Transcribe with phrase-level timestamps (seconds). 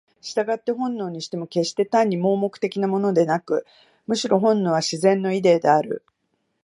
[0.19, 3.67] 従って本能にしても決して単に盲目的なものでなく、
[4.07, 6.03] むしろ本能は「自然のイデー」である。